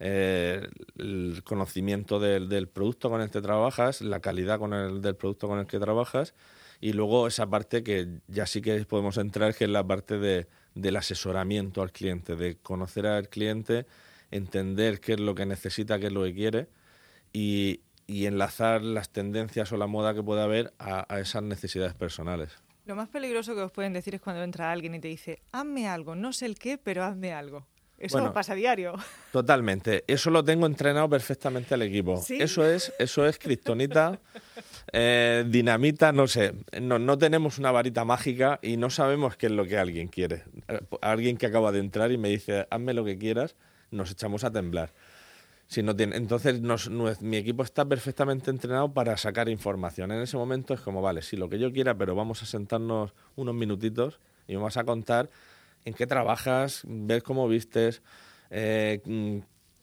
Eh, 0.00 0.66
el 0.96 1.42
conocimiento 1.44 2.18
del, 2.18 2.68
producto 2.68 3.10
con 3.10 3.20
el 3.20 3.30
que 3.30 3.42
trabajas, 3.42 4.00
la 4.00 4.20
calidad 4.20 4.58
con 4.58 4.72
el, 4.72 5.02
del 5.02 5.14
producto 5.14 5.46
con 5.46 5.58
el 5.58 5.66
que 5.66 5.78
trabajas 5.78 6.34
y 6.80 6.94
luego 6.94 7.26
esa 7.26 7.48
parte 7.50 7.82
que 7.82 8.08
ya 8.26 8.46
sí 8.46 8.62
que 8.62 8.82
podemos 8.86 9.18
entrar, 9.18 9.54
que 9.54 9.64
es 9.64 9.70
la 9.70 9.86
parte 9.86 10.18
de, 10.18 10.48
del 10.74 10.96
asesoramiento 10.96 11.82
al 11.82 11.92
cliente, 11.92 12.34
de 12.34 12.56
conocer 12.56 13.06
al 13.06 13.28
cliente, 13.28 13.86
entender 14.30 15.00
qué 15.00 15.12
es 15.12 15.20
lo 15.20 15.34
que 15.34 15.44
necesita, 15.44 15.98
qué 15.98 16.06
es 16.06 16.12
lo 16.12 16.24
que 16.24 16.34
quiere 16.34 16.68
y, 17.32 17.80
y 18.10 18.26
enlazar 18.26 18.82
las 18.82 19.10
tendencias 19.10 19.70
o 19.70 19.76
la 19.76 19.86
moda 19.86 20.14
que 20.14 20.22
pueda 20.22 20.42
haber 20.42 20.72
a, 20.80 21.06
esas 21.20 21.44
necesidades 21.44 21.94
personales. 21.94 22.50
Lo 22.84 22.96
más 22.96 23.08
peligroso 23.08 23.54
que 23.54 23.60
os 23.60 23.70
pueden 23.70 23.92
decir 23.92 24.16
es 24.16 24.20
cuando 24.20 24.42
entra 24.42 24.72
alguien 24.72 24.96
y 24.96 24.98
te 24.98 25.06
dice, 25.06 25.40
hazme 25.52 25.86
algo, 25.86 26.16
no 26.16 26.32
sé 26.32 26.46
el 26.46 26.58
qué, 26.58 26.76
pero 26.76 27.04
hazme 27.04 27.32
algo. 27.32 27.68
Eso 27.98 28.32
pasa 28.32 28.54
a 28.54 28.56
diario. 28.56 28.94
Totalmente. 29.30 30.04
Eso 30.08 30.30
lo 30.30 30.42
tengo 30.42 30.66
entrenado 30.66 31.08
perfectamente 31.08 31.74
al 31.74 31.82
equipo. 31.82 32.20
Eso 32.30 32.64
es, 32.64 32.92
eso 32.98 33.26
es 33.26 33.38
kriptonita, 33.38 34.18
eh, 34.92 35.44
dinamita, 35.46 36.10
no 36.10 36.26
sé. 36.26 36.54
No, 36.80 36.98
no 36.98 37.16
tenemos 37.16 37.58
una 37.58 37.70
varita 37.70 38.04
mágica 38.04 38.58
y 38.62 38.76
no 38.78 38.90
sabemos 38.90 39.36
qué 39.36 39.46
es 39.46 39.52
lo 39.52 39.66
que 39.66 39.78
alguien 39.78 40.08
quiere. 40.08 40.44
Eh, 40.66 40.80
alguien 41.02 41.36
que 41.36 41.46
acaba 41.46 41.70
de 41.70 41.78
entrar 41.78 42.10
y 42.10 42.18
me 42.18 42.30
dice, 42.30 42.66
hazme 42.70 42.94
lo 42.94 43.04
que 43.04 43.18
quieras, 43.18 43.54
nos 43.90 44.10
echamos 44.10 44.42
a 44.44 44.50
temblar. 44.50 44.94
Si 45.70 45.84
no 45.84 45.94
tiene, 45.94 46.16
entonces 46.16 46.60
mi 47.20 47.36
equipo 47.36 47.62
está 47.62 47.84
perfectamente 47.84 48.50
entrenado 48.50 48.92
para 48.92 49.16
sacar 49.16 49.48
información. 49.48 50.10
En 50.10 50.20
ese 50.20 50.36
momento 50.36 50.74
es 50.74 50.80
como, 50.80 51.00
vale, 51.00 51.22
sí, 51.22 51.36
lo 51.36 51.48
que 51.48 51.60
yo 51.60 51.72
quiera, 51.72 51.96
pero 51.96 52.16
vamos 52.16 52.42
a 52.42 52.46
sentarnos 52.46 53.14
unos 53.36 53.54
minutitos 53.54 54.18
y 54.48 54.56
vamos 54.56 54.76
a 54.76 54.82
contar 54.82 55.30
en 55.84 55.94
qué 55.94 56.08
trabajas, 56.08 56.82
ver 56.88 57.22
cómo 57.22 57.46
vistes, 57.46 58.02
eh, 58.50 59.00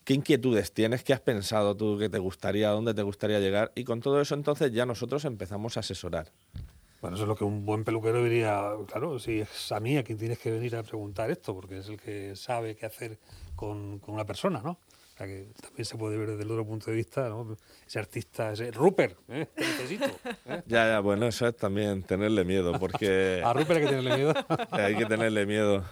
qué 0.03 0.13
inquietudes 0.13 0.73
tienes, 0.73 1.05
qué 1.05 1.13
has 1.13 1.21
pensado 1.21 1.77
tú 1.77 1.97
que 1.97 2.09
te 2.09 2.19
gustaría, 2.19 2.67
dónde 2.71 2.93
te 2.93 3.03
gustaría 3.03 3.39
llegar. 3.39 3.71
Y 3.73 3.85
con 3.85 4.01
todo 4.01 4.19
eso 4.19 4.35
entonces 4.35 4.73
ya 4.73 4.85
nosotros 4.85 5.23
empezamos 5.23 5.77
a 5.77 5.79
asesorar. 5.79 6.33
Bueno, 6.99 7.15
eso 7.15 7.23
es 7.23 7.29
lo 7.29 7.37
que 7.37 7.45
un 7.45 7.65
buen 7.65 7.85
peluquero 7.85 8.21
diría, 8.25 8.71
claro, 8.87 9.19
si 9.19 9.39
es 9.39 9.71
a 9.71 9.79
mí 9.79 9.95
a 9.95 10.03
quien 10.03 10.17
tienes 10.17 10.39
que 10.39 10.51
venir 10.51 10.75
a 10.75 10.83
preguntar 10.83 11.31
esto, 11.31 11.55
porque 11.55 11.77
es 11.77 11.87
el 11.87 11.97
que 11.97 12.35
sabe 12.35 12.75
qué 12.75 12.87
hacer 12.87 13.19
con, 13.55 13.99
con 13.99 14.15
una 14.15 14.25
persona, 14.25 14.61
¿no? 14.61 14.79
Que 15.25 15.47
también 15.61 15.85
se 15.85 15.97
puede 15.97 16.17
ver 16.17 16.31
desde 16.31 16.43
el 16.43 16.51
otro 16.51 16.65
punto 16.65 16.91
de 16.91 16.97
vista, 16.97 17.29
¿no? 17.29 17.57
Ese 17.85 17.99
artista, 17.99 18.51
ese 18.51 18.71
Rupert, 18.71 19.17
¿eh? 19.29 19.47
te 19.55 19.61
necesito. 19.61 20.05
¿eh? 20.45 20.63
Ya, 20.67 20.87
ya, 20.87 20.99
bueno, 20.99 21.27
eso 21.27 21.47
es 21.47 21.55
también 21.55 22.03
tenerle 22.03 22.43
miedo, 22.43 22.79
porque... 22.79 23.41
a 23.45 23.53
Rupert 23.53 23.79
hay 23.79 23.85
que 23.85 23.89
tenerle 23.89 24.15
miedo. 24.15 24.33
hay 24.71 24.95
que 24.95 25.05
tenerle 25.05 25.45
miedo. 25.45 25.83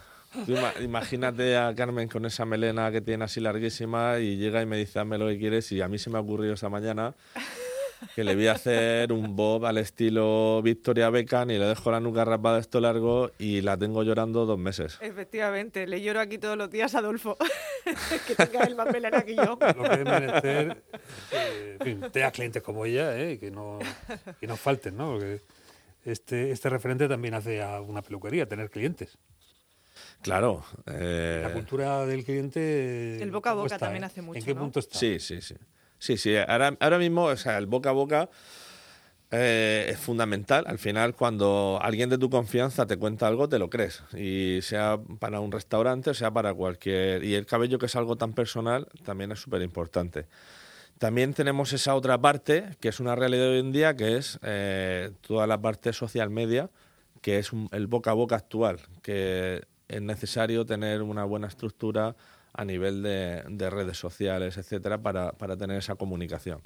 imagínate 0.81 1.57
a 1.57 1.73
Carmen 1.75 2.07
con 2.07 2.25
esa 2.25 2.45
melena 2.45 2.91
que 2.91 3.01
tiene 3.01 3.23
así 3.23 3.39
larguísima 3.39 4.19
y 4.19 4.37
llega 4.37 4.61
y 4.61 4.65
me 4.65 4.77
dice, 4.77 4.99
hazme 4.99 5.17
lo 5.17 5.27
que 5.27 5.39
quieres 5.39 5.71
y 5.71 5.81
a 5.81 5.87
mí 5.87 5.97
se 5.97 6.09
me 6.09 6.17
ha 6.17 6.21
ocurrido 6.21 6.53
esa 6.53 6.69
mañana 6.69 7.15
que 8.15 8.23
le 8.23 8.35
voy 8.35 8.47
a 8.47 8.53
hacer 8.53 9.11
un 9.11 9.35
bob 9.35 9.65
al 9.65 9.77
estilo 9.77 10.61
Victoria 10.61 11.09
Beckham 11.09 11.51
y 11.51 11.57
le 11.57 11.65
dejo 11.65 11.91
la 11.91 11.99
nuca 11.99 12.25
rapada 12.25 12.59
esto 12.59 12.79
largo 12.79 13.31
y 13.37 13.61
la 13.61 13.77
tengo 13.77 14.03
llorando 14.03 14.45
dos 14.45 14.59
meses. 14.59 14.97
Efectivamente, 15.01 15.87
le 15.87 16.01
lloro 16.01 16.19
aquí 16.19 16.37
todos 16.37 16.57
los 16.57 16.69
días 16.69 16.95
a 16.95 16.99
Adolfo, 16.99 17.37
que 18.27 18.35
tenga 18.35 18.63
el 18.63 18.75
más 18.75 18.91
melena 18.91 19.21
que 19.23 19.35
yo. 19.35 19.57
Lo 19.59 19.83
que 19.83 19.93
es 19.93 20.03
merecer, 20.03 20.83
eh, 21.31 21.77
en 21.79 21.85
fin, 21.85 22.11
tenga 22.11 22.31
clientes 22.31 22.61
como 22.61 22.85
ella, 22.85 23.17
eh, 23.17 23.37
que, 23.39 23.51
no, 23.51 23.79
que 24.39 24.47
no 24.47 24.55
falten, 24.55 24.97
¿no? 24.97 25.13
Porque 25.13 25.41
este, 26.05 26.51
este 26.51 26.69
referente 26.69 27.07
también 27.07 27.33
hace 27.33 27.61
a 27.61 27.81
una 27.81 28.01
peluquería, 28.01 28.47
tener 28.47 28.69
clientes. 28.69 29.17
Claro. 30.21 30.63
Eh... 30.87 31.41
La 31.43 31.53
cultura 31.53 32.05
del 32.05 32.23
cliente. 32.23 33.21
El 33.21 33.31
boca 33.31 33.51
a 33.51 33.53
boca 33.53 33.77
también 33.77 34.03
eh? 34.03 34.07
hace 34.07 34.21
mucho. 34.21 34.39
¿En 34.39 34.45
qué 34.45 34.55
punto 34.55 34.79
está? 34.79 34.97
Sí, 34.97 35.19
sí, 35.19 35.41
sí. 35.41 35.55
Sí, 35.99 36.17
sí, 36.17 36.35
ahora, 36.37 36.75
ahora 36.79 36.97
mismo, 36.97 37.25
o 37.25 37.37
sea, 37.37 37.57
el 37.57 37.65
boca 37.65 37.89
a 37.89 37.93
boca 37.93 38.29
eh, 39.31 39.87
es 39.89 39.99
fundamental. 39.99 40.65
Al 40.67 40.77
final, 40.77 41.15
cuando 41.15 41.79
alguien 41.81 42.09
de 42.09 42.17
tu 42.17 42.29
confianza 42.29 42.85
te 42.85 42.97
cuenta 42.97 43.27
algo, 43.27 43.49
te 43.49 43.59
lo 43.59 43.69
crees. 43.69 44.03
Y 44.13 44.59
sea 44.61 44.99
para 45.19 45.39
un 45.39 45.51
restaurante, 45.51 46.13
sea 46.13 46.31
para 46.31 46.53
cualquier... 46.53 47.23
Y 47.23 47.35
el 47.35 47.45
cabello, 47.45 47.79
que 47.79 47.87
es 47.87 47.95
algo 47.95 48.15
tan 48.15 48.33
personal, 48.33 48.87
también 49.03 49.31
es 49.31 49.39
súper 49.39 49.61
importante. 49.61 50.27
También 50.99 51.33
tenemos 51.33 51.73
esa 51.73 51.95
otra 51.95 52.19
parte, 52.21 52.77
que 52.79 52.89
es 52.89 52.99
una 52.99 53.15
realidad 53.15 53.49
hoy 53.49 53.59
en 53.59 53.71
día, 53.71 53.95
que 53.95 54.15
es 54.17 54.39
eh, 54.43 55.11
toda 55.21 55.47
la 55.47 55.59
parte 55.59 55.91
social 55.91 56.29
media, 56.29 56.69
que 57.21 57.39
es 57.39 57.51
el 57.71 57.87
boca 57.87 58.11
a 58.11 58.13
boca 58.13 58.35
actual, 58.35 58.79
que 59.01 59.65
es 59.87 60.01
necesario 60.01 60.65
tener 60.65 61.01
una 61.01 61.25
buena 61.25 61.47
estructura 61.47 62.15
a 62.57 62.65
nivel 62.65 63.03
de, 63.03 63.69
redes 63.69 63.97
sociales, 63.97 64.57
etcétera, 64.57 65.01
para, 65.01 65.57
tener 65.57 65.77
esa 65.77 65.95
comunicación. 65.95 66.61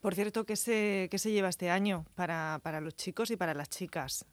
Por 0.00 0.14
cierto, 0.14 0.44
¿qué 0.44 0.56
se, 0.56 1.08
qué 1.10 1.18
se 1.18 1.30
lleva 1.30 1.48
este 1.48 1.70
año 1.70 2.06
para, 2.14 2.80
los 2.80 2.94
chicos 2.96 3.30
y 3.30 3.36
para 3.36 3.54
las 3.54 3.68
chicas? 3.68 4.24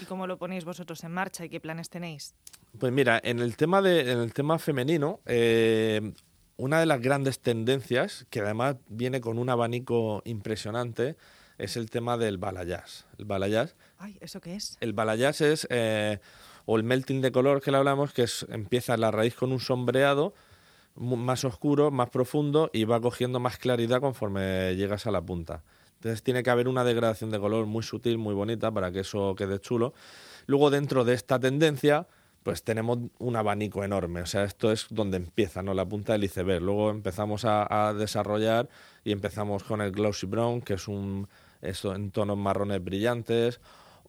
¿Y 0.00 0.04
cómo 0.04 0.26
lo 0.26 0.38
ponéis 0.38 0.64
vosotros 0.64 1.02
en 1.04 1.12
marcha 1.12 1.44
y 1.44 1.48
qué 1.48 1.60
planes 1.60 1.90
tenéis? 1.90 2.34
Pues 2.78 2.92
mira, 2.92 3.20
en 3.22 3.40
el 3.40 3.56
tema, 3.56 3.82
de, 3.82 4.12
en 4.12 4.18
el 4.18 4.32
tema 4.32 4.58
femenino, 4.58 5.20
eh, 5.26 6.12
una 6.56 6.78
de 6.78 6.86
las 6.86 7.00
grandes 7.00 7.40
tendencias, 7.40 8.26
que 8.30 8.40
además 8.40 8.76
viene 8.88 9.20
con 9.20 9.38
un 9.38 9.48
abanico 9.48 10.22
impresionante, 10.24 11.16
es 11.58 11.76
el 11.76 11.90
tema 11.90 12.16
del 12.16 12.38
balayage. 12.38 13.04
El 13.18 13.24
balayage. 13.24 13.74
Ay, 13.98 14.16
¿eso 14.20 14.40
qué 14.40 14.54
es? 14.56 14.76
El 14.80 14.92
balayage 14.92 15.52
es 15.52 15.66
eh, 15.70 16.20
o 16.66 16.76
el 16.76 16.84
melting 16.84 17.20
de 17.20 17.32
color 17.32 17.60
que 17.62 17.70
le 17.70 17.76
hablamos, 17.76 18.12
que 18.12 18.22
es, 18.22 18.46
empieza 18.50 18.96
la 18.96 19.10
raíz 19.10 19.34
con 19.34 19.52
un 19.52 19.60
sombreado 19.60 20.34
más 20.96 21.44
oscuro, 21.44 21.90
más 21.90 22.10
profundo 22.10 22.70
y 22.72 22.84
va 22.84 23.00
cogiendo 23.00 23.40
más 23.40 23.58
claridad 23.58 24.00
conforme 24.00 24.74
llegas 24.76 25.06
a 25.06 25.10
la 25.10 25.22
punta. 25.22 25.62
Entonces 25.94 26.22
tiene 26.22 26.42
que 26.42 26.50
haber 26.50 26.68
una 26.68 26.84
degradación 26.84 27.30
de 27.30 27.38
color 27.38 27.66
muy 27.66 27.82
sutil, 27.82 28.18
muy 28.18 28.34
bonita 28.34 28.70
para 28.70 28.90
que 28.90 29.00
eso 29.00 29.34
quede 29.34 29.60
chulo. 29.60 29.92
Luego 30.46 30.70
dentro 30.70 31.04
de 31.04 31.14
esta 31.14 31.38
tendencia, 31.38 32.06
pues 32.42 32.62
tenemos 32.62 32.98
un 33.18 33.36
abanico 33.36 33.84
enorme. 33.84 34.22
O 34.22 34.26
sea, 34.26 34.44
esto 34.44 34.72
es 34.72 34.86
donde 34.90 35.18
empieza, 35.18 35.62
¿no? 35.62 35.74
La 35.74 35.86
punta 35.86 36.14
del 36.14 36.24
iceberg. 36.24 36.62
Luego 36.62 36.90
empezamos 36.90 37.44
a, 37.44 37.94
desarrollar 37.94 38.68
y 39.04 39.12
empezamos 39.12 39.62
con 39.62 39.82
el 39.82 39.92
glossy 39.92 40.26
brown, 40.26 40.62
que 40.62 40.74
es 40.74 40.88
un 40.88 41.28
eso 41.60 41.94
en 41.94 42.10
tonos 42.10 42.38
marrones 42.38 42.82
brillantes 42.82 43.60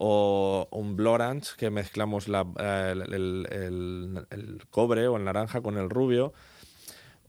o 0.04 0.68
un 0.72 0.96
Blorance 0.96 1.54
que 1.56 1.70
mezclamos 1.70 2.28
eh, 2.28 2.94
el, 3.12 4.64
cobre 4.72 5.08
o 5.08 5.16
el 5.16 5.24
naranja 5.24 5.62
con 5.62 5.78
el 5.78 5.92
rubio. 5.92 6.34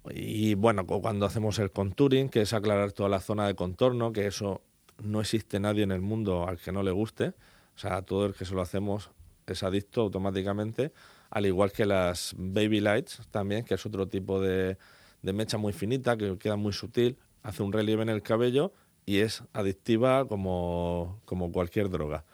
Y 0.09 0.55
bueno, 0.55 0.87
cuando 0.87 1.26
hacemos 1.26 1.59
el 1.59 1.71
contouring, 1.71 2.31
que 2.31 2.41
es 2.41 2.55
aclarar 2.55 2.93
toda 2.93 3.11
la 3.11 3.21
zona 3.21 3.47
de 3.47 3.55
contorno, 3.55 4.11
que 4.11 4.26
eso 4.26 4.62
no 5.02 5.21
existe 5.21 5.61
nadie 5.61 5.83
en 5.83 5.93
el 5.93 6.00
mundo 6.00 6.49
al 6.49 6.57
que 6.57 6.73
no 6.73 6.83
le 6.83 6.93
guste. 6.93 7.35
O 7.76 7.79
sea, 7.79 8.00
todo 8.00 8.25
el 8.25 8.33
que 8.33 8.47
se 8.47 8.55
lo 8.55 8.62
hacemos 8.62 9.11
es 9.47 9.62
adicto 9.62 10.00
automáticamente, 10.00 10.95
al 11.29 11.45
igual 11.45 11.73
que 11.73 11.85
las 11.85 12.35
baby 12.38 12.81
lights 12.81 13.21
también, 13.31 13.67
que 13.67 13.75
es 13.75 13.85
otro 13.85 14.09
tipo 14.09 14.41
de, 14.41 14.79
mecha 15.21 15.59
muy 15.59 15.75
finita, 15.75 16.17
que 16.17 16.38
queda 16.38 16.57
muy 16.57 16.73
sutil, 16.73 17.19
hace 17.43 17.62
un 17.62 17.71
relieve 17.71 18.00
en 18.00 18.09
el 18.09 18.23
cabello 18.23 18.73
y 19.05 19.19
es 19.19 19.45
adictiva 19.52 20.26
como 20.26 21.21
cualquier 21.52 21.91
droga 21.91 22.25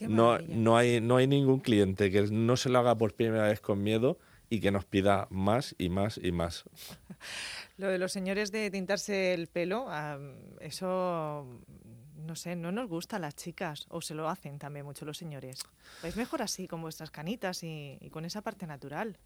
no, 0.00 0.38
no, 0.38 0.76
hay, 0.76 1.00
no 1.00 1.16
hay 1.16 1.26
ningún 1.26 1.60
cliente 1.60 2.10
que 2.10 2.22
no 2.22 2.56
se 2.56 2.68
lo 2.68 2.78
haga 2.78 2.96
por 2.96 3.14
primera 3.14 3.48
vez 3.48 3.60
con 3.60 3.82
miedo 3.82 4.18
y 4.48 4.60
que 4.60 4.70
nos 4.70 4.84
pida 4.84 5.26
más 5.30 5.74
y 5.78 5.88
más 5.88 6.20
y 6.22 6.32
más. 6.32 6.64
Lo 7.78 7.88
de 7.88 7.98
los 7.98 8.12
señores 8.12 8.52
de 8.52 8.70
tintarse 8.70 9.34
el 9.34 9.48
pelo, 9.48 9.88
eso 10.60 11.46
no 12.26 12.34
sé, 12.34 12.56
no 12.56 12.72
nos 12.72 12.88
gusta 12.88 13.16
a 13.16 13.18
las 13.18 13.36
chicas, 13.36 13.86
o 13.88 14.00
se 14.00 14.14
lo 14.14 14.28
hacen 14.28 14.58
también 14.58 14.84
mucho 14.84 15.04
los 15.04 15.16
señores. 15.16 15.60
Es 16.02 16.16
mejor 16.16 16.42
así, 16.42 16.66
con 16.66 16.80
vuestras 16.82 17.10
canitas 17.10 17.62
y, 17.62 17.98
con 18.10 18.24
esa 18.24 18.42
parte 18.42 18.66
natural. 18.66 19.16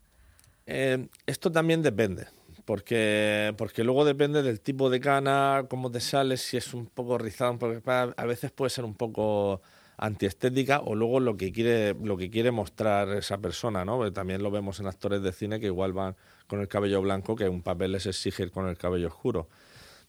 Eh, 0.67 1.09
esto 1.27 1.50
también 1.50 1.83
depende. 1.83 2.27
porque, 2.65 3.55
porque 3.57 3.85
luego 3.85 4.05
depende 4.05 4.43
del 4.43 4.61
tipo 4.61 4.91
de 4.91 5.00
cana, 5.00 5.65
cómo 5.69 5.91
te 5.91 6.00
sale, 6.00 6.37
si 6.37 6.57
es 6.57 6.75
un 6.75 6.87
poco 6.87 7.19
rizado, 7.19 7.59
porque 7.59 7.81
a 7.89 8.27
veces 8.27 8.50
puede 8.50 8.71
ser 8.71 8.85
un 8.85 8.95
poco 8.95 9.62
antiestética 10.00 10.80
o 10.80 10.95
luego 10.95 11.21
lo 11.21 11.37
que 11.37 11.52
quiere 11.52 11.95
lo 11.95 12.16
que 12.16 12.30
quiere 12.30 12.50
mostrar 12.50 13.11
esa 13.11 13.38
persona, 13.38 13.85
¿no? 13.85 14.11
También 14.12 14.42
lo 14.42 14.50
vemos 14.50 14.80
en 14.80 14.87
actores 14.87 15.23
de 15.23 15.30
cine 15.30 15.61
que 15.61 15.66
igual 15.66 15.92
van 15.92 16.16
con 16.47 16.61
el 16.61 16.69
cabello 16.69 17.02
blanco 17.02 17.37
que 17.37 17.49
un 17.49 17.62
papel 17.62 17.92
les 17.92 18.07
exige 18.07 18.45
ir 18.45 18.50
con 18.50 18.66
el 18.66 18.78
cabello 18.78 19.09
oscuro. 19.09 19.49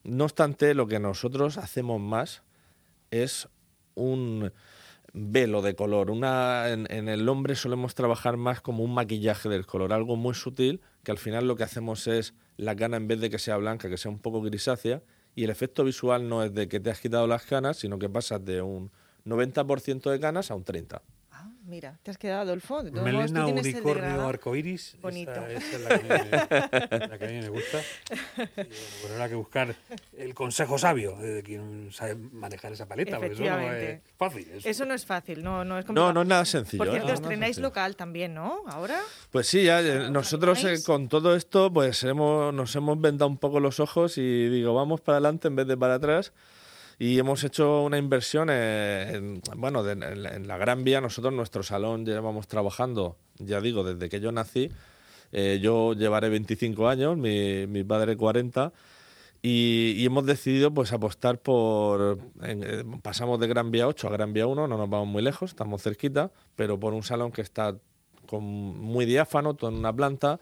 No 0.04 0.24
obstante, 0.24 0.74
lo 0.74 0.88
que 0.88 1.00
nosotros 1.00 1.58
hacemos 1.58 2.00
más 2.00 2.42
es 3.12 3.50
un 3.94 4.54
velo 5.14 5.62
de 5.62 5.76
color. 5.76 6.10
Una, 6.10 6.70
en, 6.70 7.10
el 7.10 7.28
hombre 7.28 7.56
solemos 7.56 7.94
trabajar 7.94 8.38
más 8.38 8.62
como 8.62 8.86
un 8.86 8.94
maquillaje 8.94 9.50
del 9.50 9.66
color, 9.66 9.92
algo 9.92 10.16
muy 10.16 10.34
sutil, 10.34 10.80
que 11.04 11.12
al 11.12 11.18
final 11.18 11.50
lo 11.50 11.58
que 11.58 11.64
hacemos 11.64 12.08
es 12.08 12.34
la 12.56 12.78
cana 12.78 12.96
en 12.96 13.10
vez 13.10 13.20
de 13.20 13.30
que 13.30 13.40
sea 13.40 13.58
blanca, 13.58 13.90
que 13.90 13.98
sea 13.98 14.10
un 14.10 14.20
poco 14.20 14.42
grisácea, 14.42 15.04
y 15.36 15.44
el 15.44 15.50
efecto 15.50 15.84
visual 15.84 16.30
no 16.30 16.44
es 16.44 16.54
de 16.54 16.70
que 16.70 16.80
te 16.80 16.90
has 16.90 17.02
quitado 17.02 17.28
las 17.28 17.44
canas, 17.44 17.78
sino 17.78 18.00
que 18.00 18.10
pasas 18.10 18.44
de 18.46 18.62
un 18.62 18.90
90% 19.26 20.10
de 20.10 20.20
canas 20.20 20.52
a 20.52 20.56
un 20.56 20.66
30%. 20.66 21.02
Mira, 21.72 21.98
te 22.02 22.12
has 22.12 22.18
quedado, 22.18 22.42
Adolfo. 22.42 22.84
Melena 22.84 23.46
unicornio 23.46 24.28
arcoiris. 24.28 24.98
Bonito. 25.02 25.32
Esa, 25.32 25.52
esa, 25.52 25.76
es 25.76 25.82
la 25.82 26.00
que, 26.00 26.04
me, 26.04 27.00
la 27.08 27.18
que, 27.18 27.26
a 27.26 27.28
mí 27.30 27.40
me 27.40 27.50
gusta. 27.50 27.80
Y 27.80 29.02
bueno, 29.02 29.14
habrá 29.14 29.30
que 29.30 29.36
buscar 29.36 29.76
el 30.18 30.34
consejo 30.34 30.80
sabio 30.80 31.16
de 31.18 31.44
quien 31.44 31.90
sabe 31.94 32.16
manejar 32.16 32.74
esa 32.74 32.88
paleta, 32.88 33.20
porque 33.20 33.34
eso 33.34 33.44
no 33.44 33.72
es 33.72 34.02
fácil. 34.18 34.48
Eso, 34.64 34.86
no 34.86 34.94
es 34.96 35.06
fácil, 35.06 35.44
no, 35.44 35.64
no 35.64 35.78
es 35.78 35.88
No, 35.88 36.12
no 36.12 36.24
es 36.24 36.28
nada 36.28 36.46
sencillo. 36.46 36.80
Por 36.80 36.88
¿eh? 36.88 36.92
cierto, 36.92 37.10
no, 37.10 37.14
estrenáis 37.14 37.60
local 37.60 37.96
también, 37.96 38.34
¿no? 38.34 38.64
¿Ahora? 38.68 39.00
Pues 39.30 39.48
sí, 39.48 39.64
ya, 39.64 39.82
eh, 39.82 40.10
nosotros 40.10 40.64
eh, 40.66 40.82
con 40.84 41.10
todo 41.10 41.36
esto 41.36 41.72
pues 41.72 42.04
hemos, 42.04 42.54
nos 42.54 42.76
hemos 42.76 43.00
vendado 43.00 43.30
un 43.30 43.38
poco 43.38 43.60
los 43.60 43.80
ojos 43.80 44.18
y 44.18 44.50
digo, 44.50 44.74
vamos 44.74 45.00
para 45.00 45.18
adelante 45.18 45.48
en 45.48 45.56
vez 45.56 45.68
de 45.68 45.78
para 45.78 45.96
atrás 45.96 46.34
y 47.02 47.18
hemos 47.18 47.44
hecho 47.44 47.82
una 47.82 47.98
inversión 47.98 48.52
en, 48.52 49.42
bueno, 49.58 49.90
en, 49.90 50.48
la 50.48 50.58
Gran 50.60 50.84
Vía. 50.84 51.02
Nosotros 51.02 51.34
nuestro 51.34 51.64
salón 51.64 52.06
llevamos 52.06 52.48
trabajando, 52.48 53.18
ya 53.40 53.60
digo, 53.60 53.84
desde 53.84 54.08
que 54.08 54.20
yo 54.20 54.32
nací. 54.32 54.70
Eh, 55.32 55.58
yo 55.64 55.94
llevaré 55.94 56.30
25 56.30 56.88
años, 56.88 57.18
mi, 57.18 57.66
mi 57.66 57.84
padre 57.84 58.16
40. 58.16 58.72
Y, 59.42 60.06
hemos 60.06 60.28
decidido 60.28 60.72
pues 60.76 60.94
apostar 60.94 61.40
por 61.40 62.20
eh, 62.44 62.84
pasamos 63.02 63.40
de 63.40 63.48
Gran 63.48 63.72
Vía 63.72 63.88
8 63.88 64.08
a 64.08 64.12
Gran 64.12 64.34
Vía 64.34 64.46
1 64.46 64.68
no 64.68 64.78
nos 64.78 64.88
vamos 64.88 65.08
muy 65.08 65.24
lejos 65.24 65.50
estamos 65.50 65.82
cerquita 65.82 66.30
pero 66.56 66.80
por 66.80 66.94
un 66.94 67.02
salón 67.02 67.32
que 67.32 67.42
está 67.42 67.76
con 68.28 68.44
muy 68.44 69.06
diáfano 69.06 69.58
en 69.60 69.74
una 69.74 69.92
planta 69.92 70.40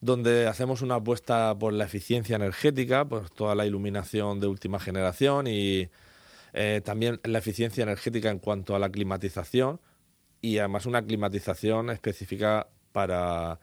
donde 0.00 0.46
hacemos 0.46 0.82
una 0.82 0.96
apuesta 0.96 1.56
por 1.58 1.72
la 1.72 1.84
eficiencia 1.84 2.36
energética, 2.36 3.04
por 3.04 3.30
toda 3.30 3.54
la 3.54 3.66
iluminación 3.66 4.40
de 4.40 4.46
última 4.46 4.78
generación 4.78 5.46
y 5.46 5.88
eh, 6.52 6.80
también 6.84 7.20
la 7.24 7.38
eficiencia 7.38 7.82
energética 7.82 8.30
en 8.30 8.38
cuanto 8.38 8.74
a 8.76 8.78
la 8.78 8.90
climatización 8.90 9.80
y 10.40 10.58
además 10.58 10.86
una 10.86 11.02
climatización 11.02 11.90
específica 11.90 12.68
para 12.92 13.58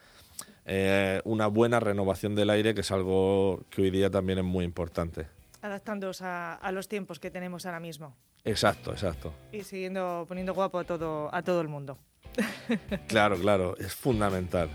eh, 0.66 1.22
una 1.24 1.48
buena 1.48 1.80
renovación 1.80 2.36
del 2.36 2.50
aire, 2.50 2.74
que 2.74 2.82
es 2.82 2.92
algo 2.92 3.64
que 3.70 3.84
hoy 3.84 3.92
día 3.92 4.10
también 4.10 4.40
es 4.40 4.46
muy 4.46 4.66
importante. 4.66 5.28
Adaptándonos 5.62 6.22
a, 6.22 6.56
a 6.56 6.72
los 6.72 6.88
tiempos 6.88 7.20
que 7.20 7.32
tenemos 7.32 7.66
ahora 7.66 7.80
mismo. 7.80 8.16
Exacto, 8.44 8.92
exacto. 8.92 9.34
Y 9.52 9.64
siguiendo 9.64 10.26
poniendo 10.28 10.54
guapo 10.54 10.80
a 10.80 10.84
todo, 10.84 11.34
a 11.34 11.42
todo 11.42 11.62
el 11.62 11.68
mundo. 11.68 11.98
Claro, 13.08 13.38
claro, 13.38 13.76
es 13.78 13.96
fundamental. 13.96 14.70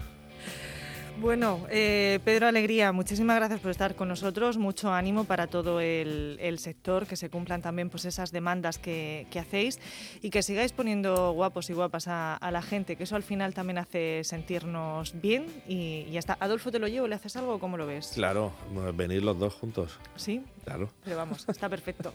Bueno, 1.20 1.66
eh, 1.68 2.18
Pedro 2.24 2.46
Alegría, 2.46 2.92
muchísimas 2.92 3.36
gracias 3.36 3.60
por 3.60 3.70
estar 3.70 3.94
con 3.94 4.08
nosotros. 4.08 4.56
Mucho 4.56 4.90
ánimo 4.90 5.24
para 5.24 5.48
todo 5.48 5.78
el, 5.78 6.56
sector, 6.58 7.06
que 7.06 7.14
se 7.14 7.28
cumplan 7.28 7.60
también 7.60 7.90
pues, 7.90 8.06
esas 8.06 8.32
demandas 8.32 8.78
que, 8.78 9.26
hacéis 9.38 9.78
y 10.22 10.30
que 10.30 10.42
sigáis 10.42 10.72
poniendo 10.72 11.32
guapos 11.32 11.68
y 11.68 11.74
guapas 11.74 12.08
a, 12.08 12.38
la 12.50 12.62
gente, 12.62 12.96
que 12.96 13.04
eso 13.04 13.16
al 13.16 13.22
final 13.22 13.52
también 13.52 13.76
hace 13.76 14.24
sentirnos 14.24 15.20
bien 15.20 15.44
y 15.68 16.06
ya 16.10 16.20
está. 16.20 16.38
Adolfo, 16.40 16.70
¿te 16.70 16.78
lo 16.78 16.88
llevo? 16.88 17.06
¿Le 17.06 17.16
haces 17.16 17.36
algo 17.36 17.54
o 17.54 17.58
cómo 17.58 17.76
lo 17.76 17.86
ves? 17.86 18.12
Claro, 18.14 18.54
venir 18.94 19.22
los 19.22 19.38
dos 19.38 19.52
juntos. 19.52 19.98
Sí. 20.16 20.42
Claro. 20.64 20.88
Pero 21.04 21.18
vamos, 21.18 21.44
está 21.48 21.68
perfecto. 21.68 22.14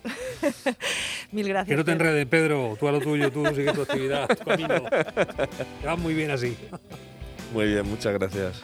Mil 1.32 1.48
gracias. 1.48 1.70
Que 1.70 1.78
no 1.78 1.86
te 1.86 1.92
enredes, 1.92 2.26
Pedro. 2.26 2.76
Tú 2.80 2.88
a 2.88 2.92
lo 2.92 3.00
tuyo, 3.00 3.32
tú 3.32 3.46
sigue 3.54 3.72
tu 3.72 3.84
actividad, 3.84 4.28
tu 4.28 4.46
camino. 4.46 4.82
Te 5.82 5.86
va 5.88 5.96
muy 5.96 6.16
bien 6.16 6.32
así. 6.32 6.58
Muy 7.54 7.68
bien, 7.68 7.88
muchas 7.88 8.14
gracias. 8.14 8.64